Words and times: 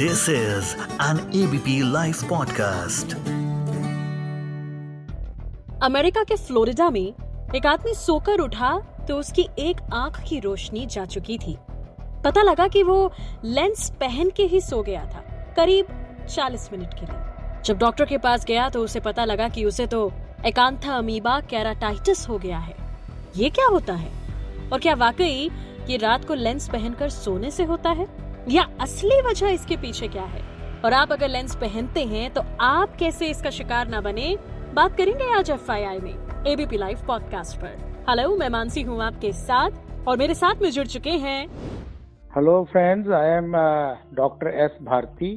This 0.00 0.20
is 0.28 0.66
an 1.00 1.20
ABP 1.34 1.72
Life 1.92 2.18
podcast. 2.24 3.14
America 5.82 6.22
के 6.24 6.36
Florida 6.36 6.90
में 6.90 7.14
एक 7.56 7.66
आदमी 7.66 7.94
सोकर 7.94 8.40
उठा 8.40 8.70
तो 9.08 9.16
उसकी 9.16 9.48
एक 9.58 9.80
आँख 9.92 10.20
की 10.28 10.38
रोशनी 10.40 10.84
जा 10.86 11.04
चुकी 11.04 11.38
थी। 11.38 11.56
पता 12.24 12.42
लगा 12.42 12.68
कि 12.68 12.82
वो 12.82 13.12
लेंस 13.44 13.90
पहन 14.00 14.30
के 14.30 14.42
ही 14.42 14.60
सो 14.60 14.82
गया 14.82 15.04
था, 15.04 15.24
करीब 15.56 15.86
40 16.28 16.68
मिनट 16.72 16.94
के 16.94 17.06
लिए। 17.06 17.62
जब 17.64 17.78
डॉक्टर 17.78 18.04
के 18.04 18.18
पास 18.18 18.44
गया 18.44 18.68
तो 18.68 18.84
उसे 18.84 19.00
पता 19.00 19.24
लगा 19.24 19.48
कि 19.48 19.64
उसे 19.64 19.86
तो 19.86 20.12
एकांथा 20.46 20.92
अमीबा 20.92 21.40
कैराटाइटिस 21.40 22.28
हो 22.28 22.38
गया 22.38 22.58
है। 22.58 22.76
ये 23.36 23.50
क्या 23.50 23.66
होता 23.66 23.94
है? 23.94 24.12
और 24.72 24.78
क्या 24.78 24.94
वाकई 24.94 25.50
ये 25.90 25.96
रात 25.96 26.24
को 26.24 26.34
लेंस 26.34 26.68
पहनकर 26.68 27.08
सोने 27.10 27.50
से 27.50 27.64
होता 27.64 27.90
है? 27.90 28.27
या 28.50 28.62
असली 28.80 29.20
वजह 29.22 29.48
इसके 29.48 29.76
पीछे 29.76 30.08
क्या 30.08 30.22
है? 30.22 30.40
और 30.84 30.92
आप 30.92 31.12
अगर 31.12 31.28
लेंस 31.28 31.56
पहनते 31.56 32.04
हैं 32.04 32.30
तो 32.34 32.42
आप 32.60 32.94
कैसे 32.96 33.26
इसका 33.26 33.50
शिकार 33.50 33.88
ना 33.88 34.00
बने? 34.00 34.36
बात 34.74 34.96
करेंगे 34.96 35.24
आज 35.32 35.50
एफआईआई 35.50 35.98
में 35.98 36.44
एबीपी 36.46 36.76
लाइव 36.76 36.98
पॉडकास्ट 37.06 37.60
पर। 37.60 38.04
हेलो 38.08 38.36
मैं 38.36 38.48
मानसी 38.48 38.82
हूँ 38.82 39.02
आपके 39.02 39.32
साथ 39.32 40.08
और 40.08 40.16
मेरे 40.16 40.34
साथ 40.34 40.62
में 40.62 40.70
जुड़ 40.70 40.86
चुके 40.86 41.10
हैं। 41.10 41.46
Hello 42.36 42.56
friends. 42.76 43.12
I 43.12 43.28
am 43.28 43.52
doctor 44.16 44.48
S 44.48 44.78
Bharti 44.82 45.34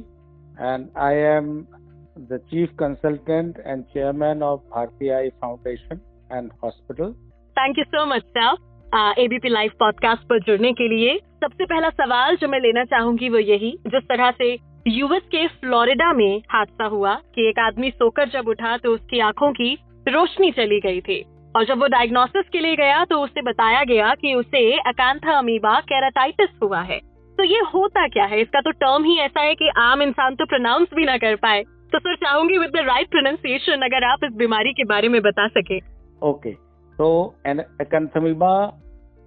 and 0.60 0.88
I 0.96 1.14
am 1.14 1.52
am 1.52 2.28
the 2.30 2.38
Chief 2.48 2.72
Consultant 2.80 3.60
and 3.66 3.86
Chairman 3.94 4.42
of 4.42 4.58
Bharti 4.72 5.12
Eye 5.18 5.30
Foundation 5.44 6.00
and 6.38 6.50
Hospital. 6.64 7.14
Thank 7.56 7.78
you 7.78 7.84
so 7.84 8.04
much 8.06 8.22
sir 8.22 8.54
ABP 8.94 9.48
live 9.48 9.70
podcast 9.78 10.22
पर 10.22 10.38
जुड़ने 10.38 10.72
के 10.72 10.88
लिए 10.88 11.16
सबसे 11.16 11.64
पहला 11.64 11.88
सवाल 11.90 12.36
जो 12.36 12.48
मैं 12.48 12.58
लेना 12.60 12.84
चाहूँगी 12.84 13.28
वो 13.28 13.38
यही, 13.38 13.70
जिस 13.86 14.02
तरह 14.02 14.30
से 14.30 14.56
यूएस 14.88 15.22
के 15.22 15.46
फ्लोरिडा 15.48 16.12
में 16.12 16.42
हादसा 16.50 16.84
हुआ 16.84 17.14
कि 17.34 17.48
एक 17.48 17.58
आदमी 17.58 17.90
सोकर 17.90 18.28
जब 18.28 18.48
उठा 18.48 18.76
तो 18.76 18.92
उसकी 18.94 19.20
आँखों 19.20 19.50
की 19.52 19.72
रोशनी 20.08 20.50
चली 20.50 20.80
गई 20.80 21.00
थी। 21.00 21.20
और 21.56 21.64
जब 21.64 21.78
वो 21.78 21.86
डायग्नोसिस 21.86 22.48
के 22.48 22.60
लिए 22.60 22.76
गया 22.76 23.04
तो 23.04 23.20
उसे 23.20 23.42
बताया 23.42 23.82
गया 23.84 24.14
कि 24.14 24.34
उसे 24.34 24.72
अकांथा 24.78 25.38
अमीबा 25.38 25.78
कैराटाइटिस 25.80 26.50
हुआ 26.62 26.80
है। 26.80 26.98
तो 27.38 27.44
ये 27.44 27.60
होता 27.74 28.06
क्या 28.08 28.24
है? 28.24 28.40
इसका 28.40 28.60
तो 28.60 28.70
टर्म 28.70 29.04
ही 29.04 29.18
ऐसा 29.18 29.40
है 29.40 29.54
कि 29.54 29.70
आम 29.78 30.02
इंसान 30.02 30.34
तो 30.34 30.46
प्रोनाउंस 30.46 30.88
भी 30.94 31.04
ना 31.04 31.16
कर 31.16 31.36
पाए। 31.36 31.62
तो 31.62 31.98
सर 31.98 32.14
चाहूँगी 32.16 32.58
विद 32.58 32.70
द 32.70 32.84
राइट 32.86 33.10
प्रोनाउंसिएशन 33.10 33.82
अगर 33.82 34.04
आप 34.04 34.24
इस 34.24 34.32
बीमारी 34.32 34.72
के 34.72 34.84
बारे 34.84 35.08
में 35.08 35.20
बता 35.22 35.48
सके। 35.48 35.78
Okay 35.78 36.50
okay. 36.50 36.60
तो 36.98 37.34
एकांथमीबा 37.80 38.52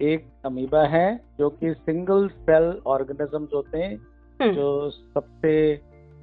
एक 0.02 0.26
अमीबा 0.44 0.82
है 0.86 1.20
जो 1.38 1.48
कि 1.50 1.72
सिंगल 1.74 2.28
सेल 2.28 2.64
ऑर्गेनिजम्स 2.86 3.54
होते 3.54 3.78
हैं 3.78 3.96
हम्म, 4.42 4.52
जो 4.54 4.90
सबसे 4.90 5.76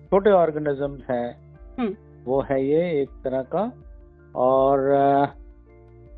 छोटे 0.09 0.31
ऑर्गेनिजम्स 0.31 1.09
हैं। 1.09 1.29
हम्म, 1.79 1.95
वो 2.25 2.41
है 2.41 2.63
ये 2.65 3.01
एक 3.01 3.09
तरह 3.23 3.41
का। 3.55 3.71
और 4.35 4.79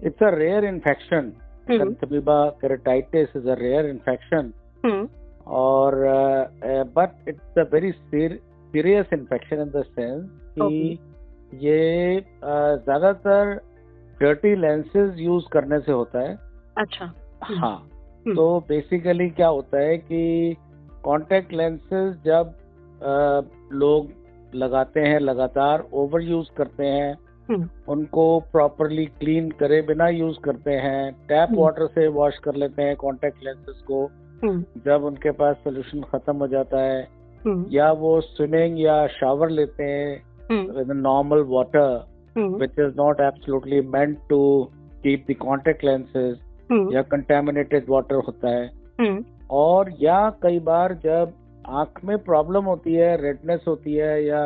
it's 0.05 0.23
a 0.23 0.29
rare 0.29 0.65
infection 0.65 1.31
acanthamoeba 1.71 2.49
keratitis 2.49 3.35
is 3.35 3.49
a 3.49 3.53
rare 3.53 3.85
infection 3.85 4.51
और 5.47 5.95
but 6.95 7.29
it's 7.29 7.57
a 7.57 7.63
very 7.73 7.91
serious 7.91 9.13
infection 9.13 9.61
in 9.61 9.69
the 9.69 9.83
sense 9.83 10.29
कि 10.59 10.99
ये 11.53 12.19
uh, 12.19 12.83
ज़्यादातर 12.83 13.53
डर्टी 14.21 14.55
लेंसेज 14.55 15.19
यूज़ 15.19 15.45
करने 15.51 15.79
से 15.79 15.91
होता 15.91 16.19
है। 16.19 16.37
अच्छा। 16.77 17.05
हाँ 17.43 17.75
हम्म। 18.27 18.35
तो 18.35 18.59
बेसिकली 18.59 19.29
क्या 19.29 19.47
होता 19.47 19.79
है 19.79 19.97
कि 19.97 20.55
कांटेक्ट 21.05 21.53
लेंसेज 21.53 22.23
जब 22.25 22.53
uh, 22.95 23.71
लोग 23.73 24.09
लगाते 24.55 24.99
हैं 24.99 25.19
लगातार 25.19 25.87
ओवर 25.93 26.21
यूज़ 26.21 26.47
करते 26.57 26.85
हैं 26.85 27.17
हम्म, 27.49 27.69
उनको 27.87 28.39
प्रॉपरली 28.39 29.05
क्लीन 29.05 29.49
करे 29.51 29.81
बिना 29.81 30.07
यूज़ 30.07 30.37
करते 30.39 30.71
हैं 30.71 31.11
टैप 31.27 31.49
हम्म। 31.49 31.61
वाटर 31.61 31.87
से 31.87 32.07
वॉश 32.07 32.37
कर 32.37 32.55
लेते 32.55 32.81
हैं 32.81 32.95
कांटेक्ट 32.95 33.43
लेंसेज 33.43 33.81
को 33.81 34.05
हम्म, 34.43 34.63
जब 34.85 35.03
उनके 35.03 35.31
पास 35.31 35.55
सोल्यूशन 35.55 36.01
खत्म 36.01 36.35
हो 36.35 36.47
जाता 36.47 36.81
है 36.81 37.01
हम्म, 37.45 37.65
या 37.71 37.91
वो 37.91 38.21
स्विमिंग 38.21 38.79
या 38.79 39.07
शावर 39.07 39.49
लेते 39.49 39.83
हैं 39.83 40.23
हम्म, 40.51 40.71
with 40.71 40.91
normal 40.91 41.43
water 41.47 42.05
which 42.37 42.71
is 42.71 42.95
not 42.97 43.21
not 43.21 43.27
absolutely 43.27 44.15
to 44.29 44.69
keep 45.03 45.25
the 45.29 45.31
the 45.31 45.35
contact 45.35 45.83
lenses 45.83 46.15
hmm, 46.15 46.44
या 46.71 47.03
contaminated 47.03 47.89
water 47.89 48.25
होता 48.27 48.49
है। 48.49 48.65
हम्म, 48.99 49.23
और 49.49 49.91
या 50.01 50.29
कई 50.29 50.59
बार 50.59 50.93
जब 50.93 51.33
आँख 51.67 51.99
में 52.05 52.17
प्रॉब्लम 52.17 52.63
होती 52.63 52.93
है 52.93 53.21
रेडनेस 53.21 53.65
होती 53.67 53.93
है 53.93 54.25
या 54.25 54.43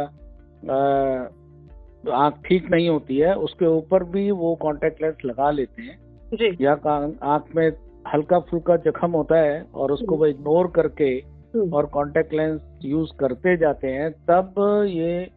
आँख 2.16 2.34
ठीक 2.46 2.72
नहीं 2.72 2.90
होती 2.90 3.18
है 3.18 3.36
उसके 3.36 3.66
ऊपर 3.66 4.04
भी 4.04 4.32
वो 4.32 4.56
कांटेक्ट 4.56 5.02
लेंस 5.02 5.16
लगा 5.26 5.52
लेते 5.52 5.82
हैं। 5.82 5.98
जी। 6.34 6.66
या 6.66 6.74
आँख 6.74 7.56
में 7.56 7.72
हल्का 8.14 8.40
फुल्का 8.40 8.76
जख्म 8.76 9.12
होता 9.12 9.36
है 9.36 9.66
और 9.76 9.92
उसको 9.92 10.16
वो 10.16 10.26
इग्नोर 10.26 10.68
करके 10.68 11.40
हम्म, 11.56 11.74
और 11.74 11.86
कांटेक्ट 11.86 12.34
लेंस 12.34 12.62
यूज़ 12.86 13.12
करते 13.20 13.58
जाते 13.58 13.88
हैं 13.88 14.12
तब 14.12 14.54
ये 14.90 15.30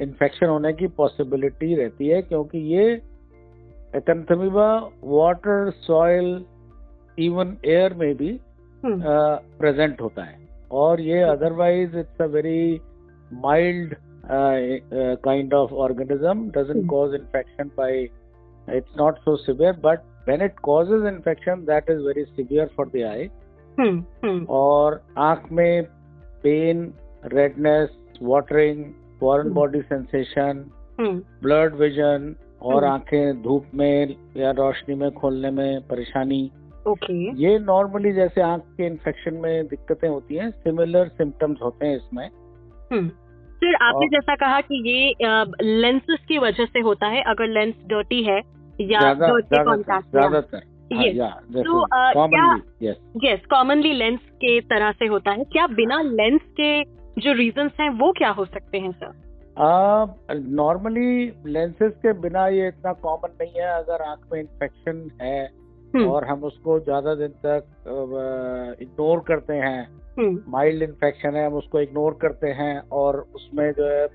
इन्फेक्शन 0.00 0.46
होने 0.46 0.72
की 0.72 0.86
पॉसिबिलिटी 0.86 1.74
रहती 1.74 2.08
है 2.08 2.22
क्योंकि 2.22 2.58
ये 2.58 3.02
acanthamoeba 3.96 4.68
water 5.04 5.70
soil 5.86 6.44
even 7.18 7.56
air 7.66 7.94
में 7.94 8.14
भी 8.16 8.30
हम्म, 8.84 9.00
प्रेजेंट 9.58 10.00
होता 10.00 10.24
है। 10.24 10.36
और 10.72 11.00
ये 11.00 11.22
otherwise 11.22 11.96
it's 11.98 12.22
a 12.22 12.26
very 12.34 12.80
mild 13.32 13.94
kind 15.24 15.54
of 15.54 15.72
organism 15.86 16.50
doesn't. 16.50 16.86
Cause 16.90 17.14
infection 17.14 17.70
by 17.78 18.00
it's 18.68 18.98
not 18.98 19.18
so 19.18 19.36
severe 19.36 19.80
but 19.84 20.06
when 20.28 20.42
it 20.44 20.56
causes 20.66 21.04
infection 21.08 21.60
that 21.68 21.86
is 21.92 22.00
very 22.06 22.22
severe 22.30 22.64
for 22.72 22.84
the 22.94 23.04
eye. 23.10 23.28
Hmm, 23.78 24.02
hmm, 24.24 24.44
और 24.50 25.00
आँख 25.18 25.44
में 25.52 25.84
pain 26.42 26.82
redness 27.24 27.96
watering 28.22 28.84
foreign 29.20 29.42
hmm. 29.42 29.54
Body 29.54 29.80
sensation 29.82 30.64
hmm, 31.00 31.22
blurred 31.42 31.74
vision 31.74 32.34
और 32.62 32.84
hmm. 32.84 32.94
आँखें 32.94 33.42
धूप 33.42 33.66
में 33.74 34.14
या 34.36 34.50
रोशनी 34.50 34.94
में 34.94 35.10
खोलने 35.10 35.50
में 35.50 35.80
परेशानी। 35.80 36.50
ओके। 36.88 37.42
ये 37.42 37.58
नॉर्मली 37.58 38.12
जैसे 38.12 38.40
आँख 38.40 38.62
के 38.62 38.86
इन्फेक्शन 38.86 39.34
में 39.34 39.66
दिक्कतें 39.66 40.08
होती 40.08 40.34
हैं 40.34 40.50
सिमिलर 40.50 41.08
सिम्टम्स 41.08 41.58
होते 41.62 41.86
हैं 41.86 41.96
इसमें। 41.96 42.30
हम्म। 42.92 43.08
सर 43.08 43.74
आपने 43.74 43.98
और- 43.98 44.12
जैसा 44.12 44.34
कहा 44.34 44.60
कि 44.60 44.90
ये 44.90 45.14
लेंसेस 45.62 46.18
की 46.28 46.38
वजह 46.38 46.64
से 46.64 46.80
होता 46.80 47.06
है 47.06 47.22
अगर 47.22 47.46
लेंस 47.46 47.74
डर्टी 47.86 48.22
है 48.22 48.40
या 48.80 49.14
ज़्यादातर 49.14 50.62
यस 53.24 53.40
कॉमनली 53.50 53.92
लेंस 53.92 54.20
के 54.20 54.60
तरह 54.60 54.92
से 54.92 55.06
होता 55.06 55.30
है। 55.30 55.44
क्या 55.44 55.66
बिना 55.66 56.02
लेंस 56.02 56.40
के 56.60 56.84
जो 57.20 57.32
रीजन 57.32 57.70
हैं 57.80 57.90
वो 57.90 58.12
क्या 58.12 58.30
हो 58.30 58.44
सकते 58.44 58.78
हैं 58.78 58.92
सर 58.92 59.27
नॉर्मली 59.58 61.32
लेंसेज 61.46 61.92
के 62.02 62.12
बिना 62.20 62.46
ये 62.48 62.68
इतना 62.68 62.92
कॉमन 63.02 63.30
नहीं 63.40 63.52
है। 63.52 63.68
अगर 63.72 64.02
आँख 64.02 64.26
में 64.32 64.40
इन्फेक्शन 64.40 65.08
है 65.22 65.44
हम्म, 65.94 66.06
और 66.06 66.24
हम 66.24 66.44
उसको 66.44 66.78
ज़्यादा 66.80 67.14
दिन 67.14 67.32
तक 67.44 67.64
इग्नोर 68.82 69.24
करते 69.28 69.54
हैं 69.54 69.88
हम्म, 70.18 70.40
माइल्ड 70.48 70.82
इन्फेक्शन 70.82 71.36
है 71.36 71.46
हम 71.46 71.54
उसको 71.54 71.80
इग्नोर 71.80 72.18
करते 72.22 72.48
हैं 72.52 72.78
और 72.92 73.18
उसमें 73.34 73.70
जो 73.72 73.86
है 73.86 74.06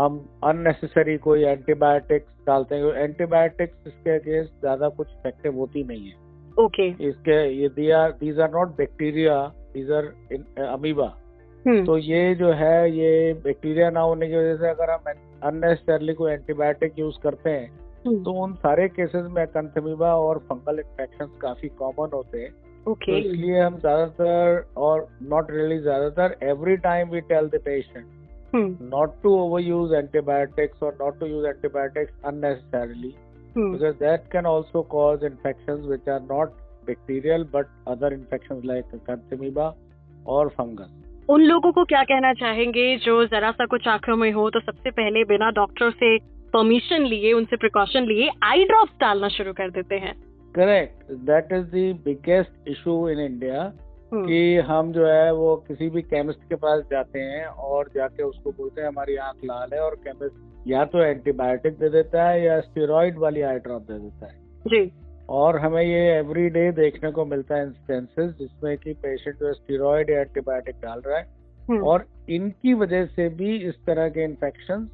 हम 0.00 0.18
अननेसेसरी 0.44 1.16
कोई 1.18 1.44
एंटीबायोटिक्स 1.44 2.46
डालते 2.46 2.74
हैं। 2.74 2.92
एंटीबायोटिक्स 2.94 3.86
इसके 3.86 4.10
अगेंस्ट 4.10 4.60
ज़्यादा 4.60 4.88
कुछ 4.88 5.08
इफ़ेक्टिव 5.08 5.54
होती 5.56 5.84
नहीं 5.84 6.08
है। 6.08 6.14
Okay 6.56 6.90
okay. 6.90 7.00
इसके 7.02 7.36
ये 7.52 7.68
दिया 7.68 8.08
these 8.20 8.40
are 8.40 8.50
not 8.50 8.76
bacteria 8.76 9.36
these 9.72 9.90
are 9.92 10.04
amoeba. 10.66 11.04
Hmm, 11.04 11.25
hmm. 11.66 11.84
तो 11.84 11.96
ये 11.98 12.34
जो 12.34 12.50
है 12.52 12.90
ये 12.90 13.32
बैक्टीरिया 13.44 13.90
ना 13.90 14.00
होने 14.00 14.28
की 14.28 14.36
वजह 14.36 14.56
से 14.56 14.68
अगर 14.68 14.90
हम 14.90 15.12
अननेसेसरली 15.42 16.14
कोई 16.14 16.32
एंटीबायोटिक 16.32 16.98
यूज़ 16.98 17.18
करते 17.22 17.50
हैं 17.50 17.70
हम्म। 18.06 18.22
तो 18.24 18.32
उन 18.42 18.52
सारे 18.56 18.88
केसेस 18.88 19.24
में 19.30 19.46
कंथमीबा 19.46 20.14
और 20.16 20.38
फंगल 20.50 20.78
इन्फेक्शन 20.78 21.38
काफ़ी 21.42 21.68
कॉमन 21.78 22.10
होते 22.14 22.42
हैं। 22.42 22.50
Okay. 22.86 23.06
तो 23.06 23.16
इसलिए 23.18 23.60
हम 23.60 23.78
ज़्यादातर 23.78 24.64
और 24.76 25.06
नॉट 25.22 25.50
रियली 25.50 25.78
ज़्यादातर 25.78 26.36
every 26.42 26.76
time 26.82 27.08
we 27.10 27.20
tell 27.30 27.48
the 27.48 27.60
patient 27.64 28.06
not 28.54 29.14
to 29.22 29.34
over 29.38 29.60
use 29.60 29.94
antibiotics 29.94 30.82
और 30.82 30.96
not 31.00 31.18
to 31.20 31.26
use 31.26 31.46
antibiotics 31.46 32.12
unnecessarily 32.24 33.14
because 33.56 33.96
that 33.96 34.30
can 34.32 34.46
also 34.46 34.82
cause 34.90 35.24
infection 35.24 35.82
which 35.88 36.08
are 36.08 36.20
not 36.30 36.52
bacterial 36.86 37.44
but 37.54 37.66
other 37.88 38.12
infection 38.12 38.62
like 38.64 38.94
acanthamoeba 39.08 39.74
और 40.26 40.48
fungus 40.48 41.05
उन 41.28 41.40
लोगों 41.40 41.72
को 41.72 41.84
क्या 41.84 42.02
कहना 42.02 42.32
चाहेंगे 42.32 42.96
जो 42.96 43.26
जरा 43.26 43.50
सा 43.50 43.66
कुछ 43.66 43.88
आँखों 43.88 44.16
में 44.16 44.32
हो? 44.32 44.50
तो 44.50 44.60
सबसे 44.60 44.90
पहले 44.90 45.24
बिना 45.24 45.50
डॉक्टर 45.50 45.90
से 45.90 46.18
परमिशन 46.52 47.02
लिए 47.02 47.32
उनसे 47.32 47.56
प्रिकॉशन 47.56 48.04
लिए 48.04 48.30
आई 48.42 48.64
ड्रॉप 48.64 48.88
डालना 49.00 49.28
शुरू 49.28 49.52
कर 49.52 49.70
देते 49.70 49.94
हैं। 49.94 50.14
Correct 50.56 50.96
That 51.06 51.52
is 51.52 51.94
biggest 52.08 52.70
issue 52.74 52.98
in 53.10 53.18
India 53.30 53.60
hmm, 54.12 54.26
कि 54.26 54.56
हम 54.56 54.92
जो 54.92 55.06
है 55.06 55.34
वो 55.34 55.56
किसी 55.56 55.90
भी 55.90 56.02
केमिस्ट 56.02 56.40
के 56.48 56.54
पास 56.54 56.82
जाते 56.90 57.18
हैं 57.18 57.46
और 57.46 57.90
जाके 57.94 58.22
उसको 58.22 58.50
बोलते 58.50 58.80
हैं 58.80 58.88
हमारी 58.88 59.16
आँख 59.16 59.36
लाल 59.44 59.70
है 59.74 59.80
और 59.80 59.94
केमिस्ट 59.94 60.68
या 60.68 60.84
तो 60.84 60.98
एंटीबायोटिक 60.98 61.72
दे 61.72 61.88
देता 61.88 62.28
है 62.28 62.44
या 62.44 62.60
स्टेरॉइड 62.60 63.18
वाली 63.18 63.40
आई 63.40 63.58
ड्रॉप 63.58 63.82
दे 63.82 63.98
देता 63.98 64.26
है। 64.26 64.38
जी। 64.66 65.05
और 65.28 65.58
हमें 65.58 65.82
ये 65.82 66.00
एवरी 66.18 66.48
डे 66.50 66.70
देखने 66.72 67.10
को 67.10 67.24
मिलता 67.24 67.54
है 67.54 67.66
इंस्टेंसेस 67.66 68.34
जिसमें 68.38 68.76
कि 68.78 68.92
पेशेंट 68.92 69.36
जो 69.36 69.52
स्टेरॉइड 69.52 70.10
या 70.10 70.20
एंटीबायोटिक 70.20 70.74
डाल 70.74 71.00
रहा 71.06 71.18
है। 71.18 71.24
हम्म, 71.70 71.82
और 71.82 72.04
इनकी 72.30 72.74
वजह 72.74 73.06
से 73.06 73.28
भी 73.28 73.56
इस 73.68 73.74
तरह 73.86 74.08
के 74.08 74.24
इन्फेक्शन 74.24 74.88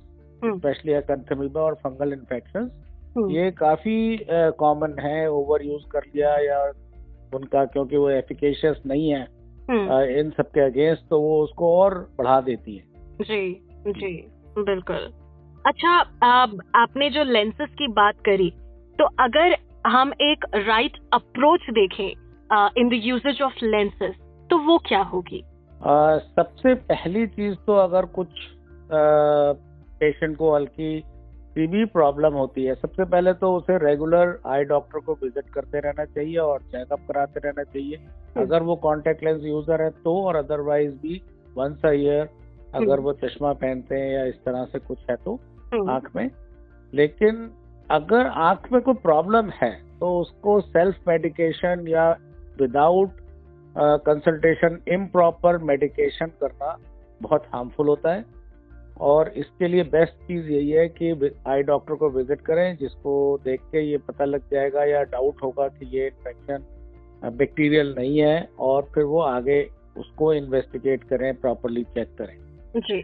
स्पेशली 0.44 0.92
अकंथमीबा 0.92 1.60
और 1.60 1.74
फंगल 1.74 2.12
इन्फेक्शन 2.12 2.70
हम्म, 3.16 3.30
ये 3.30 3.50
काफ़ी 3.50 4.26
कॉमन 4.30 4.98
है 5.00 5.30
ओवर 5.30 5.62
यूज़ 5.62 5.84
कर 5.92 6.02
लिया 6.14 6.36
या 6.38 6.62
उनका 7.34 7.64
क्योंकि 7.64 7.96
वो 7.96 8.08
एफिकेशियस 8.10 8.82
नहीं 8.86 9.10
है 9.10 9.22
हम्म, 9.70 10.00
इन 10.18 10.30
सबके 10.30 10.60
अगेंस्ट 10.60 11.08
तो 11.10 11.20
वो 11.20 11.42
उसको 11.42 11.76
और 11.76 11.94
बढ़ा 12.18 12.40
देती 12.40 12.76
है। 12.76 12.84
जी 13.22 13.52
जी 13.88 14.12
बिल्कुल। 14.58 15.12
अच्छा 15.66 15.98
अब 16.22 16.60
आपने 16.74 17.10
जो 17.10 17.24
लेंसेज 17.24 17.68
की 17.68 17.88
बात 17.88 18.14
करी 18.24 18.50
तो 18.98 19.04
अगर 19.20 19.56
हम 19.86 20.12
एक 20.20 20.44
राइट 20.56 20.96
अप्रोच 21.12 21.70
देखें 21.70 22.08
in 22.78 22.88
the 22.88 23.00
usage 23.04 23.40
of 23.42 23.64
lenses 23.64 24.14
तो 24.50 24.58
वो 24.58 24.78
क्या 24.78 25.00
होगी? 25.02 25.38
अ, 25.38 26.18
सबसे 26.36 26.74
पहली 26.90 27.26
चीज़ 27.26 27.54
तो 27.66 27.76
अगर 27.78 28.06
कुछ 28.18 28.28
पेशेंट 28.92 30.36
को 30.36 30.54
हल्की 30.54 30.94
भी 31.56 31.84
प्रॉब्लम 31.84 32.34
होती 32.34 32.64
है 32.64 32.74
सबसे 32.74 33.04
पहले 33.04 33.32
तो 33.32 33.52
उसे 33.56 33.76
रेगुलर 33.78 34.38
आई 34.46 34.64
डॉक्टर 34.64 35.00
को 35.00 35.12
विज़िट 35.22 35.48
करते 35.54 35.80
रहना 35.80 36.04
चाहिए 36.04 36.36
और 36.38 36.62
चेकअप 36.62 37.00
कराते 37.08 37.40
रहना 37.40 37.62
चाहिए। 37.64 37.96
अगर 38.36 38.62
वो 38.62 38.76
कॉन्टेक्ट 38.76 39.24
लेंस 39.24 39.42
यूज़र 39.44 39.82
है 39.82 39.90
तो 40.04 40.16
और 40.26 40.36
अदरवाइज़ 40.36 40.94
भी 41.02 41.20
वंस 41.56 41.84
अ 41.84 41.90
ईयर 41.92 42.28
अगर 42.74 42.92
हम्म। 42.92 43.02
वो 43.02 43.12
चश्मा 43.24 43.52
पहनते 43.52 43.94
हैं 43.94 44.12
या 44.12 44.24
इस 44.24 44.34
तरह 44.44 44.64
से 44.64 44.78
कुछ 44.78 44.98
है 45.10 45.16
तो 45.16 45.34
हम्म, 45.74 45.90
आँख 45.90 46.08
में। 46.16 46.30
लेकिन 46.92 47.50
अगर 47.90 48.26
आँख 48.26 48.70
में 48.72 48.80
कोई 48.82 48.94
प्रॉब्लम 49.02 49.50
है 49.54 49.72
तो 50.00 50.18
उसको 50.20 50.60
सेल्फ 50.60 51.08
मेडिकेशन 51.08 51.84
या 51.88 52.10
विदाउट 52.60 53.20
कंसल्टेशन 53.76 54.78
इम्प्रॉपर 54.88 55.58
मेडिकेशन 55.64 56.30
करना 56.40 56.76
बहुत 57.20 57.46
हार्मफुल 57.54 57.88
होता 57.88 58.12
है। 58.14 58.24
और 59.00 59.28
इसके 59.36 59.68
लिए 59.68 59.82
बेस्ट 59.84 60.12
चीज़ 60.26 60.50
यही 60.50 60.70
है 60.70 60.88
कि 60.90 61.30
आई 61.48 61.62
डॉक्टर 61.62 61.94
को 61.94 62.10
विज़िट 62.10 62.40
करें, 62.40 62.76
जिसको 62.76 63.38
देख 63.44 63.60
के 63.72 63.80
ये 63.80 63.98
पता 63.98 64.24
लग 64.24 64.50
जाएगा 64.52 64.84
या 64.84 65.02
डाउट 65.04 65.42
होगा 65.42 65.68
कि 65.68 65.86
ये 65.96 66.06
इन्फेक्शन 66.06 67.30
बैक्टीरियल 67.36 67.94
नहीं 67.98 68.18
है, 68.18 68.48
और 68.60 68.90
फिर 68.94 69.04
वो 69.04 69.20
आगे 69.20 69.62
उसको 69.98 70.32
इन्वेस्टिगेट 70.34 71.04
करें 71.04 71.34
प्रॉपरली 71.40 71.84
चेक 71.84 72.14
करें। 72.18 72.36
जी। 72.78 73.00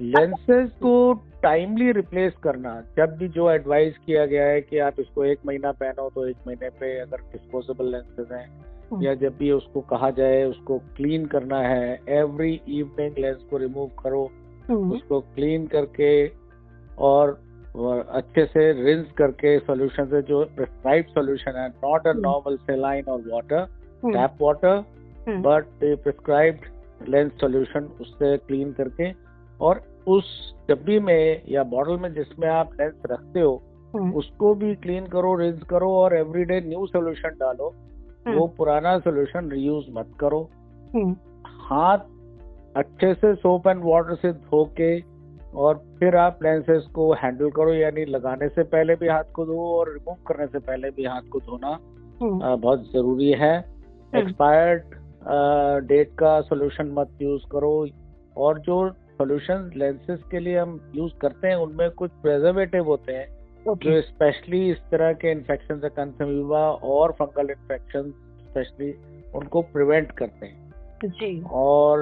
लेंसेज 0.00 0.70
को 0.82 1.12
टाइमली 1.42 1.90
रिप्लेस 1.92 2.32
करना 2.42 2.80
जब 2.96 3.16
भी 3.16 3.28
जो 3.28 3.50
एडवाइस 3.50 3.96
किया 4.06 4.24
गया 4.26 4.44
है 4.44 4.60
कि 4.60 4.78
आप 4.78 5.00
इसको 5.00 5.24
एक 5.24 5.38
महीना 5.46 5.72
पहनो 5.72 6.08
तो 6.14 6.26
एक 6.26 6.36
महीने 6.46 6.68
पे 6.70 6.98
अगर 7.00 7.20
डिस्पोजेबल 7.32 7.90
लेंसेज 7.92 8.32
हैं 8.32 8.46
हम्म। 8.92 9.02
या 9.02 9.14
जब 9.14 9.36
भी 9.38 9.50
उसको 9.50 9.80
कहा 9.80 10.10
जाए 10.10 10.42
उसको 10.44 10.78
क्लीन 10.96 11.26
करना 11.26 11.58
है 11.60 12.00
एवरी 12.08 12.60
इवनिंग 12.70 13.18
लेंस 13.18 13.42
को 13.50 13.56
रिमूव 13.56 13.90
करो 14.02 14.24
हम्म, 14.68 14.92
उसको 14.92 15.20
क्लीन 15.20 15.66
करके 15.66 16.10
और 16.98 17.38
अच्छे 18.10 18.44
से 18.46 18.72
रिंस 18.82 19.10
करके 19.18 19.58
सॉल्यूशन 19.58 20.06
से 20.06 20.22
जो 20.22 20.44
प्रिस्क्राइब 20.56 21.06
सॉल्यूशन 21.06 21.56
है 21.56 21.68
नॉट 21.68 22.06
अ। 22.06 22.12
नॉर्मल 22.12 22.56
सेलाइन 22.56 23.04
और 23.04 23.22
water 23.26 23.66
tap 24.02 24.42
water 24.42 24.84
but 25.28 25.64
prescribed 26.02 27.08
lens 27.08 27.32
solution 27.40 27.84
उससे 28.00 28.36
क्लीन 28.38 28.72
करके 28.72 29.12
और 29.60 29.82
उस 30.16 30.54
डब्बी 30.70 30.98
में 30.98 31.42
या 31.48 31.62
बॉटल 31.64 31.96
में 31.98 32.12
जिसमें 32.14 32.48
आप 32.48 32.70
लेंस 32.80 33.02
रखते 33.10 33.40
हो 33.40 33.62
हम्म, 33.94 34.12
उसको 34.14 34.54
भी 34.54 34.74
क्लीन 34.74 35.06
करो 35.06 35.34
रिंस 35.36 35.62
करो 35.62 35.90
और 35.92 36.14
एवरीडे 36.16 36.60
न्यू 36.60 36.86
सोल्यूशन 36.86 37.28
डालो। 37.40 37.72
हम्म। 38.26 38.36
वो 38.36 38.46
पुराना 38.58 38.98
सोल्यूशन 38.98 39.50
रीयूज 39.50 39.86
मत 39.90 40.08
करो। 40.20 40.40
हम्म, 40.94 41.16
हाथ 41.46 41.98
अच्छे 42.76 43.12
से 43.14 43.34
सोप 43.34 43.66
एंड 43.66 43.80
वाटर 43.84 44.14
से 44.14 44.32
धो 44.32 44.64
के 44.80 44.90
और 45.54 45.74
फिर 45.98 46.16
आप 46.16 46.38
लेंसेज 46.42 46.82
को 46.94 47.12
हैंडल 47.12 47.50
करो 47.50 47.72
यानी 47.74 48.04
लगाने 48.04 48.48
से 48.48 48.62
पहले 48.64 48.94
भी 48.94 49.08
हाथ 49.08 49.32
को 49.34 49.44
धो 49.46 49.58
और 49.78 49.92
रिमूव 49.92 50.16
करने 50.26 50.46
से 50.46 50.58
पहले 50.58 50.90
भी 50.90 51.04
हाथ 51.04 51.28
को 51.32 51.38
धोना 51.40 51.78
बहुत 52.56 52.92
ज़रूरी 52.92 53.30
है। 53.32 53.56
एक्सपायर्ड 54.16 54.82
डेट 55.86 56.14
का 56.18 56.40
सोल्यूशन 56.40 56.90
मत 56.98 57.08
यूज़ 57.22 57.42
करो। 57.52 57.86
और 58.36 58.58
जो 58.58 58.76
सॉल्यूशन 59.20 59.70
लेंसेज 59.76 60.22
के 60.30 60.40
लिए 60.40 60.58
हम 60.58 60.78
यूज़ 60.94 61.12
करते 61.20 61.48
हैं 61.48 61.56
उनमें 61.56 61.90
कुछ 61.90 62.10
प्रेजर्वेटिव 62.22 62.84
होते 62.84 63.12
हैं 63.12 63.28
ओके 63.68 63.90
जो 63.90 64.00
स्पेशली 64.00 64.70
इस 64.70 64.78
तरह 64.90 65.12
के 65.12 65.30
इन्फेक्शन 65.32 65.88
कंथमीबा 65.88 66.60
और 66.90 67.12
फंगल 67.12 67.50
इन्फेक्शन 67.50 68.10
स्पेशली 68.40 68.92
उनको 69.34 69.62
प्रिवेंट 69.62 70.12
करते 70.12 70.46
हैं। 70.46 70.58
जी। 71.02 71.42
और 71.52 71.98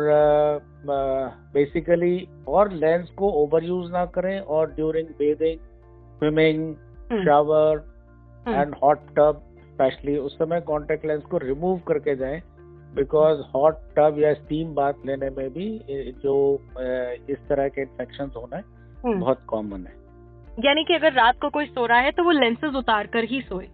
बेसिकली 1.54 2.18
uh, 2.20 2.48
और 2.48 2.72
लेंस 2.72 3.10
को 3.10 3.30
ओवर 3.32 3.64
यूज़ 3.64 3.90
ना 3.92 4.04
करें 4.06 4.40
और 4.40 4.70
during 4.70 5.08
bathing 5.08 5.58
swimming 6.18 6.74
shower 7.24 7.82
and 8.48 8.74
hot 8.82 8.98
tub 9.16 9.42
specially 9.58 10.16
उस 10.18 10.38
समय 10.38 10.60
कॉन्टेक्ट 10.60 11.06
लेंस 11.06 11.22
को 11.22 11.38
रिमूव 11.38 11.78
करके 11.78 12.16
जाएँ 12.16 12.40
बिकॉज़ 12.94 13.40
हॉट 13.54 13.76
टब 13.98 14.18
या 14.18 14.32
स्टीम 14.34 14.74
बात 14.74 15.06
लेने 15.06 15.30
में 15.30 15.48
भी 15.50 15.68
जो 16.22 16.36
इस 17.30 17.38
तरह 17.48 17.68
के 17.68 17.80
इन्फेक्शन 17.80 18.30
होना 18.36 18.56
है 18.56 18.62
हम्म। 19.04 19.20
बहुत 19.20 19.42
कॉमन 19.46 19.86
है। 19.86 19.96
यानी 20.58 20.84
कि 20.84 20.94
अगर 20.94 21.12
रात 21.12 21.38
को 21.40 21.48
कोई 21.50 21.66
सो 21.66 21.86
रहा 21.86 21.98
है 21.98 22.10
तो 22.10 22.24
वो 22.24 22.30
लेंसेज 22.30 22.74
उतार 22.74 23.06
कर 23.06 23.24
ही 23.24 23.40
सोए। 23.40 23.66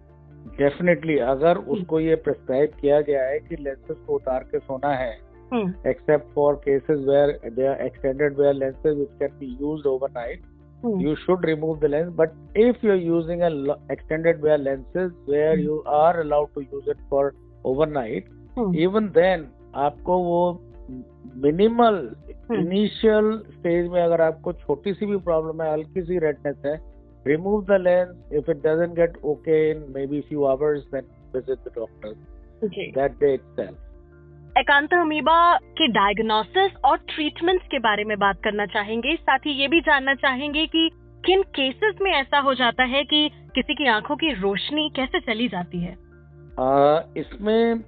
डेफिनेटली 0.57 1.17
अगर 1.17 1.57
हम्म। 1.57 1.71
उसको 1.71 1.99
ये 1.99 2.15
प्रिस्क्राइब 2.25 2.73
किया 2.81 2.99
गया 3.01 3.23
है 3.23 3.39
कि 3.39 3.55
लेंसेज 3.55 3.97
को 3.97 4.15
उतार 4.15 4.43
के 4.51 4.59
सोना 4.59 4.93
है 4.95 5.13
except 5.87 6.33
for 6.35 6.55
cases 6.55 7.07
where 7.07 7.39
they 7.51 7.71
extended 7.85 8.37
wear 8.39 8.53
lenses 8.53 8.97
which 8.97 9.09
can 9.19 9.37
be 9.39 9.57
use 9.61 9.87
overnight 10.11 10.43
you 11.01 11.15
should 11.15 11.45
remove 11.45 11.77
the 11.79 11.85
lens 11.85 12.07
but 12.15 12.57
if 12.57 12.85
you 12.85 12.91
are 12.91 12.97
using 12.97 13.41
extended 13.91 14.41
wear 14.41 14.59
lenses 14.59 15.11
where 15.29 15.59
you 15.59 15.77
are 15.95 16.19
allowed 16.19 16.49
to 16.55 16.61
use 16.61 16.89
it 16.89 16.97
for 17.09 17.31
overnight 17.89 18.29
hmm, 18.59 19.07
then 19.07 19.47
आपको 19.75 20.17
वो 20.17 20.61
minimal 21.35 22.15
Hmm. 22.51 22.59
Initial 22.59 23.43
stage 23.51 23.87
में 23.87 24.01
अगर 24.01 24.21
आपको 24.21 24.53
छोटी 24.53 24.93
सी 24.93 25.05
भी 25.05 25.17
problem 25.17 25.61
है 25.61 25.71
हल्की 25.73 26.01
सी 26.01 26.19
रेडनेस 26.19 26.61
है 26.65 26.79
remove 27.27 27.65
the 27.65 27.71
lens 27.71 28.33
if 28.33 28.51
it 28.51 28.57
doesn't 28.57 28.95
get 28.95 29.17
okay 29.23 29.71
in 29.71 29.85
maybe 30.07 30.21
few 30.21 30.43
hours 30.43 30.81
then 30.81 31.03
visit 31.35 31.57
the 31.57 31.71
doctor 31.75 32.13
ji. 32.67 32.91
That 32.91 33.11
day 33.11 33.33
itself 33.33 34.57
एकांत 34.57 34.93
अमीबा 34.93 35.57
के 35.57 35.87
डायग्नोसिस 35.87 36.71
और 36.85 36.97
ट्रीटमेंट्स 36.97 37.67
के 37.67 37.79
बारे 37.79 38.03
में 38.03 38.19
बात 38.19 38.41
करना 38.43 38.65
चाहेंगे। 38.65 39.15
साथ 39.15 39.39
ही 39.39 39.51
ये 39.51 39.67
भी 39.67 39.81
जानना 39.81 40.15
चाहेंगे 40.15 40.65
कि 40.65 40.89
किन 41.25 41.41
केसेस 41.41 41.95
में 42.01 42.11
ऐसा 42.11 42.39
हो 42.39 42.53
जाता 42.53 42.83
है 42.83 43.03
कि 43.03 43.29
किसी 43.55 43.73
की 43.73 43.87
आँखों 43.87 44.15
की 44.15 44.33
रोशनी 44.33 44.89
कैसे 44.95 45.19
चली 45.19 45.47
जाती 45.47 45.79
है? 45.79 46.04
आ, 46.59 46.99
इसमें 47.17 47.83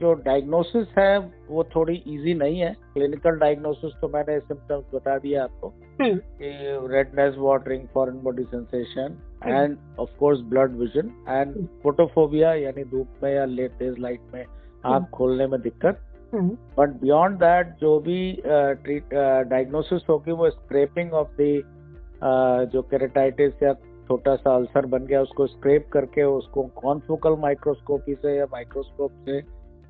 जो 0.00 0.12
डायग्नोसिस 0.24 0.86
है 0.98 1.18
वो 1.48 1.64
थोड़ी 1.74 1.94
इजी 2.06 2.34
नहीं 2.34 2.60
है 2.60 2.72
क्लिनिकल 2.94 3.38
डायग्नोसिस 3.38 3.92
तो 4.00 4.08
मैंने 4.08 4.38
सिम्टम्स 4.40 4.84
बता 4.94 5.16
दिया 5.18 5.42
आपको 5.44 5.72
कि 6.02 6.50
redness 6.92 7.34
watering 7.38 7.86
foreign 7.94 8.20
body 8.22 8.44
sensation. 8.44 9.16
And 9.46 9.76
of 10.00 10.16
course 10.18 10.40
blurred 10.50 10.76
vision 10.76 11.10
and. 11.28 11.66
Photophobia 11.82 12.52
यानी 12.54 12.84
धूप 12.84 13.22
में 13.22 13.32
या 13.34 13.44
लेट 13.44 13.72
तेज 13.72 13.98
लाइट 13.98 14.20
में 14.34 14.40
आँख 14.40 14.86
हम्म। 14.86 15.04
खोलने 15.04 15.46
में 15.46 15.60
दिक्कत 15.60 16.06
बट 16.34 17.00
बियॉन्ड 17.00 17.38
दैट 17.38 17.74
जो 17.80 17.98
भी 18.00 18.20
ट्रीट 18.46 19.14
डायग्नोसिस 19.48 20.08
होगी 20.10 20.32
वो 20.32 20.50
स्क्रेपिंग 20.50 21.12
ऑफ़ 21.12 21.36
द 21.40 22.68
जो 22.72 22.82
केरेटाइटिस 22.82 23.62
या 23.62 23.72
छोटा 24.10 24.34
सा 24.36 24.54
अल्सर 24.56 24.86
बन 24.86 25.04
गया 25.06 25.20
उसको 25.22 25.46
स्क्रेप 25.46 25.86
करके 25.92 26.22
उसको 26.22 26.62
कॉन्फोकल 26.62 27.36
माइक्रोस्कोपी 27.40 28.14
से 28.14 28.36
या 28.36 28.44
माइक्रोस्कोप 28.44 29.10
से 29.24 29.36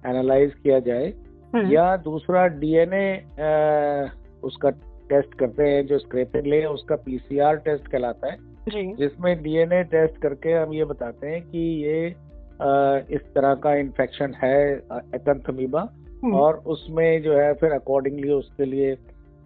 एनालाइज 0.09 0.53
किया 0.55 0.79
जाए 0.79 1.07
हम्म, 1.55 1.73
या 1.73 1.97
दूसरा 1.97 2.47
डीएनए 2.47 3.07
उसका 4.45 4.71
टेस्ट 5.11 5.35
करते 5.35 5.69
हैं 5.69 5.87
जो 5.87 5.99
स्क्रेपिंग 5.99 6.47
ले 6.47 6.65
उसका 6.65 6.97
पीसीआर 6.97 7.57
टेस्ट 7.57 7.89
कहलाता 7.89 8.33
है। 8.33 8.37
जी। 8.69 8.95
जिसमें 8.95 9.43
डीएनए 9.43 9.83
टेस्ट 9.85 10.23
करके 10.23 10.53
हम 10.53 10.73
ये 10.73 10.85
बताते 10.85 11.27
हैं 11.27 11.43
कि 11.43 11.59
ये 11.85 12.07
इस 13.17 13.23
तरह 13.35 13.55
का 13.55 13.75
इन्फेक्शन 13.75 14.35
है 14.43 14.57
एथंथमीबा 15.15 15.89
हम्म, 16.25 16.35
और 16.35 16.63
उसमें 16.67 17.23
जो 17.23 17.39
है 17.39 17.53
फिर 17.55 17.73
अकॉर्डिंगली 17.73 18.33
उसके 18.33 18.65
लिए 18.65 18.97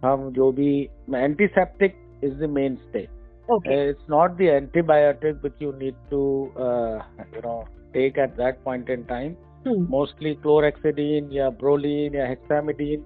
हम 0.05 0.31
जो 0.31 0.51
भी 0.51 0.71
antiseptic 1.15 1.95
is 2.23 2.33
the 2.33 2.49
mainstay 2.75 3.07
okay 3.51 3.75
it's 3.89 4.07
not 4.09 4.37
the 4.37 4.47
antibiotic 4.51 5.41
which 5.41 5.59
you 5.59 5.71
need 5.73 5.95
to 6.09 6.21
uh, 6.57 6.99
you 7.33 7.41
know 7.41 7.57
take 7.93 8.17
at 8.17 8.37
that 8.37 8.63
point 8.63 8.89
in 8.89 9.05
time. 9.05 9.35
Hmm, 9.67 9.85
mostly 9.89 10.33
chlorhexidine 10.35 11.31
या 11.33 11.49
ब्रोलीन 11.61 12.15
या 12.15 12.25
हेक्सामिडीन 12.27 13.03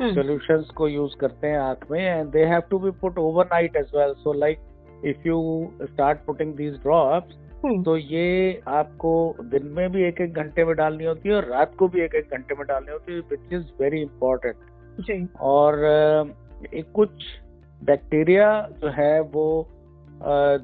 हम्म, 0.00 0.14
सॉल्यूशंस 0.14 0.70
को 0.76 0.88
यूज़ 0.88 1.16
करते 1.20 1.46
हैं 1.46 1.58
आँख 1.58 1.84
में 1.90 2.00
and 2.00 2.30
they 2.32 2.44
have 2.44 2.62
to 2.70 2.78
be 2.78 2.90
put 3.00 3.18
overnight 3.18 3.76
as 3.76 3.90
well 3.96 4.14
so 4.18 4.32
like 4.32 4.60
if 5.06 5.26
you 5.28 5.40
start 5.82 6.18
putting 6.26 6.54
these 6.56 6.74
drops 6.82 7.36
hmm, 7.64 7.82
तो 7.82 7.96
ये 7.96 8.60
आपको 8.68 9.12
दिन 9.42 9.66
में 9.76 9.90
भी 9.92 10.06
एक 10.08 10.20
एक 10.20 10.34
घंटे 10.34 10.64
में 10.64 10.74
डालनी 10.76 11.04
होती 11.04 11.28
है 11.28 11.34
और 11.34 11.44
रात 11.44 11.74
को 11.78 11.88
भी 11.88 12.00
एक 12.00 12.14
एक 12.14 12.30
घंटे 12.30 12.54
में 12.54 12.66
डालनी 12.66 12.92
होती 12.92 13.12
है 13.12 13.20
विच 13.30 13.52
इज़ 13.52 13.66
वेरी 13.80 14.00
इंपॉर्टेंट 14.02 15.36
और 15.40 15.84
एक 16.74 16.92
कुछ 16.94 17.26
बैक्टीरिया 17.82 18.50
जो 18.80 18.88
है 18.92 19.20
वो 19.34 19.48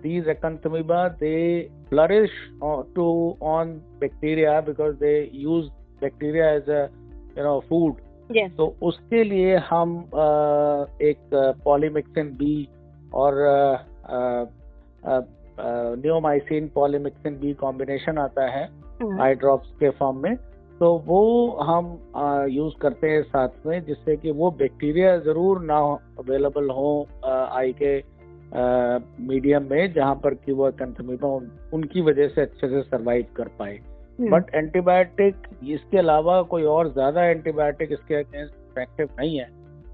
these 0.02 0.24
acanthamoeba 0.24 1.18
they 1.18 1.70
flourish 1.90 2.30
on, 2.60 2.86
to 2.94 3.36
on 3.40 3.80
bacteria 4.00 4.62
because 4.62 4.96
they 4.98 5.30
use 5.32 5.70
bacteria 6.00 6.56
as 6.56 6.68
a 6.68 6.90
you 7.36 7.42
know 7.42 7.60
food. 7.68 7.94
Yes 8.32 8.50
तो 8.56 8.66
उसके 8.82 9.22
लिए 9.24 9.56
हम 9.70 9.90
एक 11.02 11.18
पॉलीमिक्सिन 11.64 12.30
बी 12.36 12.68
और 13.14 13.34
नियोमाइसिन 16.02 16.68
पॉलीमिक्सिन 16.74 17.38
बी 17.40 17.52
कॉम्बिनेशन 17.60 18.18
आता 18.18 18.46
है 18.50 18.64
आई 19.22 19.34
ड्रॉप्स 19.34 19.70
के 19.80 19.90
फॉर्म 19.98 20.22
में. 20.22 20.36
तो 20.78 20.92
वो 21.06 21.20
हम 21.62 21.90
यूज़ 22.50 22.74
करते 22.82 23.10
हैं 23.10 23.22
साथ 23.22 23.66
में 23.66 23.84
जिससे 23.84 24.16
कि 24.16 24.30
वो 24.40 24.50
बैक्टीरिया 24.62 25.16
ज़रूर 25.26 25.60
ना 25.64 25.78
अवेलेबल 26.18 26.70
हो 26.78 26.90
आई 27.26 27.72
के 27.82 27.92
मीडियम 28.54 29.68
में 29.70 29.92
जहाँ 29.92 30.14
पर 30.14 30.34
कि 30.34 30.52
वो 30.52 30.70
कंथमीबा 30.72 31.28
उन, 31.28 31.50
उनकी 31.74 32.00
वजह 32.02 32.28
से 32.28 32.40
अच्छे 32.40 32.68
से 32.68 32.82
सरवाइव 32.82 33.26
कर 33.36 33.48
पाए। 33.58 33.74
हम्म, 34.18 34.30
बट 34.30 34.54
एंटीबायोटिक 34.54 35.48
इसके 35.70 35.98
अलावा 35.98 36.40
कोई 36.50 36.62
और 36.72 36.92
ज़्यादा 36.92 37.24
एंटीबायोटिक 37.24 37.92
इसके 37.92 38.14
अगेंस्ट 38.14 38.54
इफ़ेक्टिव 38.54 39.08
नहीं 39.20 39.38
है। 39.38 39.48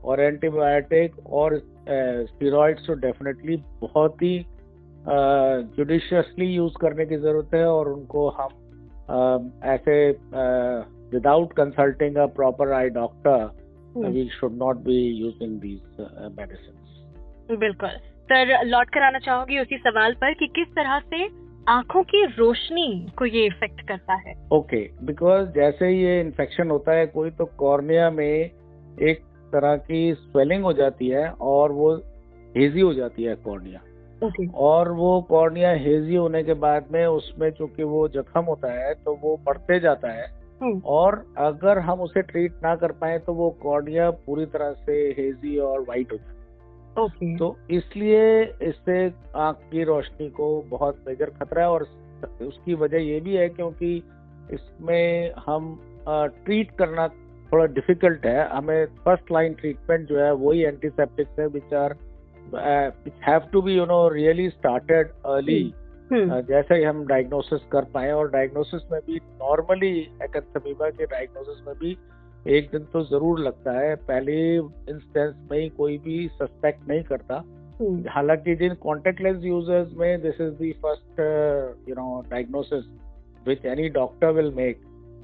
और 0.04 0.20
एंटीबायोटिक 0.20 1.18
और 1.28 1.58
स्टीरॉइड्स 1.58 2.86
तो 2.86 2.94
डेफिनेटली 3.00 3.56
बहुत 3.80 4.22
ही 4.22 4.38
जुडिशियसली 5.76 6.46
यूज़ 6.46 6.74
करने 6.80 7.06
की 7.06 7.16
ज़रूरत 7.16 7.54
है 7.54 7.64
और 7.66 7.88
उनको 7.88 8.28
हम 8.30 9.50
ऐसे 9.66 9.94
without 11.12 11.52
consulting 11.52 12.16
a 12.16 12.26
proper 12.36 12.72
eye 12.72 12.88
doctor 12.90 13.38
hmm, 13.96 14.06
we 14.06 14.28
should 14.32 14.56
not 14.58 14.76
be 14.84 14.98
using 15.20 15.58
these 15.60 16.06
medicine 16.38 17.56
बिल्कुल। 17.58 17.88
सर 18.30 18.64
लौट 18.64 18.90
कर 18.90 19.02
आना 19.02 19.18
चाहोगी 19.18 19.58
उसी 19.58 19.76
सवाल 19.78 20.12
पर 20.14 20.34
कि 20.34 20.46
किस 20.46 20.68
तरह 20.74 20.98
से 21.00 21.28
आँखों 21.68 22.02
की 22.02 22.24
रोशनी 22.26 22.86
को 23.18 23.26
ये 23.26 23.44
इफ़ेक्ट 23.46 23.80
करता 23.88 24.14
है? 24.18 24.34
ओके 24.52 24.80
बिकॉज़ 25.02 25.48
जैसे 25.48 25.86
ही 25.86 26.02
ये 26.02 26.20
इन्फेक्शन 26.20 26.70
होता 26.70 26.92
है 26.92 27.06
कोई 27.06 27.30
तो 27.30 27.44
कॉर्निया 27.58 28.10
में 28.10 28.24
एक 28.24 29.20
तरह 29.52 29.76
की 29.76 30.02
स्वेलिंग 30.14 30.64
हो 30.64 30.72
जाती 30.72 31.08
है 31.08 31.28
और 31.50 31.72
वो 31.72 31.92
हेजी 32.54 32.80
हो 32.80 32.94
जाती 32.94 33.22
है 33.22 33.34
कॉर्निया 33.44 33.80
ओके 34.26 34.46
और 34.60 34.90
वो 34.92 35.20
कॉर्निया 35.30 35.70
हेजी 35.84 36.14
होने 36.14 36.42
के 36.44 36.54
बाद 36.62 36.88
में 36.92 37.04
उसमें 37.06 37.50
चूँकि 37.50 37.82
वो 37.82 38.08
जख्म 38.08 38.44
होता 38.44 38.72
है 38.72 38.94
तो 38.94 39.18
वो 39.22 39.36
बढ़ते 39.46 39.80
जाता 39.80 40.12
है। 40.12 40.26
हम्म, 40.62 40.80
और 40.86 41.24
अगर 41.38 41.78
हम 41.78 42.00
उसे 42.00 42.22
ट्रीट 42.22 42.52
ना 42.64 42.74
कर 42.76 42.92
पाए 42.92 43.18
तो 43.18 43.32
वो 43.34 43.50
कॉर्निया 43.62 44.10
पूरी 44.26 44.46
तरह 44.46 44.72
से 44.86 44.92
हेजी 45.18 45.56
और 45.58 45.80
वाइट 45.80 46.12
हो 46.12 46.16
जाती 46.16 46.34
है। 46.34 46.39
ओके। 46.98 47.36
तो 47.36 47.56
इसलिए 47.70 48.42
इससे 48.62 49.04
आँख 49.36 49.58
की 49.72 49.84
रोशनी 49.84 50.28
को 50.30 50.50
बहुत 50.62 51.04
मेजर 51.08 51.30
खतरा 51.30 51.62
है 51.62 51.70
और 51.70 51.82
उसकी 52.42 52.74
वजह 52.74 52.98
ये 52.98 53.20
भी 53.20 53.36
है 53.36 53.48
क्योंकि 53.48 53.96
इसमें 54.52 55.32
हम 55.46 55.78
ट्रीट 56.08 56.70
करना 56.70 57.08
थोड़ा 57.52 57.66
डिफ़िकल्ट 57.66 58.26
है। 58.26 58.48
हमें 58.48 58.86
फ़र्स्ट 58.86 59.32
लाइन 59.32 59.54
ट्रीटमेंट 59.54 60.08
जो 60.08 60.18
है 60.18 60.32
वही 60.34 60.62
एंटीसेप्टिक्स 60.62 61.38
है 61.38 61.46
which 61.46 61.74
are 61.74 61.96
which 63.04 63.14
have 63.28 63.48
to 63.52 63.62
be 63.62 63.76
you 63.76 63.84
know 63.86 64.08
really 64.08 64.48
started 64.50 65.10
early 65.26 65.62
जैसे 66.12 66.74
ही 66.74 66.82
हम 66.82 67.04
डायग्नोसिस 67.06 67.60
कर 67.72 67.84
पाए 67.84 68.10
और 68.12 68.30
डायग्नोसिस 68.30 68.90
में 68.92 69.00
भी 69.06 69.16
नॉर्मली 69.16 69.98
एक्समीबा 70.22 70.90
के 70.90 71.06
डायग्नोसिस 71.06 71.66
में 71.66 71.74
भी 71.74 71.96
एक 72.48 72.68
दिन 72.72 72.84
तो 72.84 73.04
ज़रूर 73.04 73.40
लगता 73.40 73.72
है 73.72 73.96
पहले 73.96 74.56
इंस्टेंस 74.56 75.34
में 75.50 75.58
ही 75.58 75.68
कोई 75.68 75.98
भी 75.98 76.28
सस्पेक्ट 76.28 76.88
नहीं 76.88 77.02
करता। 77.02 77.44
हम्म, 77.80 78.04
हालाँकि 78.08 78.54
जिन 78.54 78.74
कॉन्टेक्ट 78.74 79.20
लेंस 79.20 79.44
यूज़र्स 79.44 79.92
में 79.92 80.22
this 80.22 80.40
is 80.40 80.54
the 80.54 80.72
first 80.72 81.20
you 81.88 81.94
know 81.94 82.24
diagnosis 82.30 82.84
which 83.48 83.64
any 83.64 83.88
doctor 83.88 84.30
will 84.30 84.52
make 84.54 84.80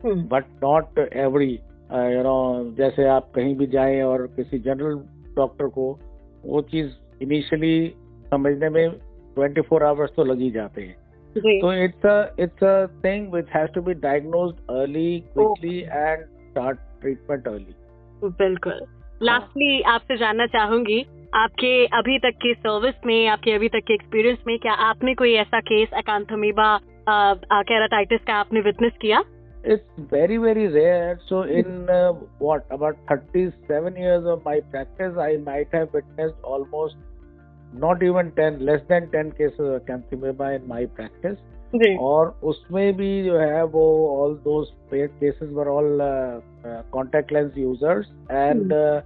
but 0.07 0.45
not 0.65 0.99
every 0.99 1.53
you 1.93 2.23
know 2.23 2.75
जैसे 2.79 3.05
आप 3.05 3.33
कहीं 3.35 3.57
भी 3.57 3.67
जाएँ 3.67 4.03
और 4.03 4.27
किसी 4.27 4.59
जनरल 4.59 4.95
डॉक्टर 5.37 5.67
को 5.67 5.99
वो 6.45 6.61
चीज़ 6.61 6.91
इनिशियली 7.23 7.95
समझने 8.31 8.69
में 8.69 9.01
24 9.39 9.63
फोर 9.63 9.83
आवर्स 9.83 10.11
तो 10.17 10.25
लग 10.25 10.39
ही 10.39 10.51
जाते 10.51 10.83
हैं। 10.83 10.97
तो 11.37 11.73
it's 11.73 11.95
it's 11.95 12.07
a 12.07 12.47
it's 12.47 12.63
a 12.63 12.89
thing 13.03 13.31
which 13.35 13.49
has 13.57 13.71
to 13.77 13.83
be 13.89 13.95
diagnosed 13.95 14.61
early, 14.71 15.25
quickly, 15.35 15.85
treatment 17.07 17.49
early 17.49 18.29
बिल्कुल। 18.39 18.81
लास्टली 19.23 19.81
आपसे 19.81 20.17
जानना 20.17 20.47
चाहूँगी 20.47 21.07
आपके 21.35 21.87
अभी 21.87 22.19
तक 22.19 22.37
के 22.37 22.55
सर्विस 22.55 22.95
में 23.07 23.29
आपके 23.29 23.53
अभी 23.53 23.69
तक 23.69 23.81
के 23.87 23.95
एक्सपीरियंस 23.95 24.39
में 24.47 24.59
क्या 24.59 24.73
आपने 24.73 25.15
कोई 25.15 25.35
ऐसा 25.35 25.61
केस 25.61 25.89
एकांथमीबा 25.99 26.79
केराटाइटिस 27.09 28.21
का 28.21 28.35
आपने 28.35 28.61
विटनेस 28.61 28.93
किया? 29.01 29.23
It's 29.67 30.13
very 30.13 30.39
very 30.39 30.67
rare 30.67 31.17
so 31.17 31.45
in 31.45 31.87
what 32.43 32.63
about 32.73 32.97
37 33.13 33.97
years 33.99 34.25
of 34.25 34.41
my 34.47 34.61
practice 34.61 35.19
I 35.19 35.37
might 35.37 35.75
have 35.75 35.85
not 37.79 38.03
even 38.03 38.31
10, 38.33 38.65
less 38.65 38.81
than 38.89 39.11
10 39.11 39.33
cases 39.33 39.61
of 39.61 39.85
canthimeba 39.87 40.55
in 40.57 40.67
my 40.69 40.87
practice. 40.87 41.39
जी 41.75 41.97
और 42.01 42.29
उसमें 42.45 42.97
भी 42.97 43.09
जो 43.23 43.39
है 43.39 43.63
वो 43.71 43.85
all 44.17 44.35
those 44.43 44.69
cases 44.93 45.51
were 45.53 45.69
all 45.71 46.03
uh, 46.03 46.41
uh, 46.69 46.83
contact 46.93 47.33
lens 47.33 47.57
users 47.57 48.07
and 48.31 48.73
uh, 48.73 49.01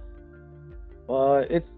uh, 1.09 1.41
it's 1.49 1.69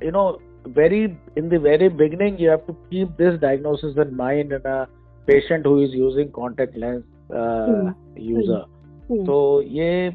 you 0.00 0.10
know 0.10 0.40
very 0.78 1.02
in 1.36 1.50
the 1.50 1.58
very 1.58 1.88
beginning 1.88 2.38
you 2.38 2.48
have 2.48 2.66
to 2.66 2.76
keep 2.90 3.16
this 3.18 3.38
diagnosis 3.40 3.96
in 3.96 4.16
mind 4.16 4.52
in 4.52 4.66
a 4.66 4.78
patient 5.28 5.64
who 5.64 5.74
is 5.82 5.92
using 5.92 6.32
contact 6.32 6.76
lens 6.76 7.04
uh, 7.30 7.66
Hmm. 7.66 7.90
user 8.16 8.62
हम्म, 9.10 9.24
तो 9.26 9.36
ये 9.62 10.10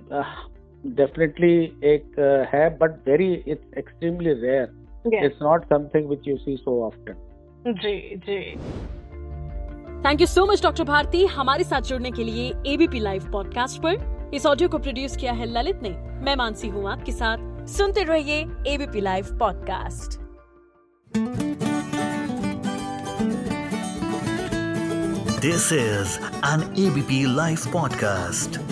definitely 0.97 1.53
एक 1.93 2.19
uh, 2.19 2.53
है 2.53 2.67
but 2.77 2.97
very 3.07 3.33
it's 3.33 3.77
extremely 3.77 4.33
rare 4.33 4.65
yes, 4.65 4.84
it's 5.13 5.37
not 5.41 5.65
something 5.65 6.09
which 6.09 6.27
you 6.27 6.37
see 6.37 6.55
so 6.57 6.85
often 6.85 7.13
ji 7.67 8.15
ji. 8.15 8.39
Thank 10.05 10.21
you 10.21 10.27
so 10.27 10.45
much 10.45 10.63
doctor 10.63 10.83
Bharti 10.83 11.25
हमारे 11.25 11.63
साथ 11.63 11.81
जुड़ने 11.81 12.11
के 12.11 12.23
लिए 12.23 12.51
ABP 12.67 12.99
live 12.99 13.31
podcast 13.31 13.81
पर। 13.81 14.31
इस 14.33 14.45
ऑडियो 14.45 14.69
को 14.69 14.77
प्रोड्यूस 14.77 15.17
किया 15.17 15.31
है 15.31 15.45
ललित 15.45 15.79
ने। 15.83 15.89
मैं 16.25 16.35
मानसी 16.35 16.67
हूँ 16.67 16.89
आपके 16.89 17.11
साथ। 17.11 17.65
सुनते 17.67 18.03
रहिए 18.03 18.39
ABP 18.67 19.01
live 19.01 19.37
podcast 19.39 20.19
This 25.45 25.71
is 25.71 26.13
an 26.41 26.63
ABP 26.75 27.27
Life 27.27 27.67
podcast. 27.67 28.64